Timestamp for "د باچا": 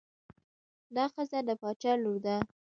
1.47-1.93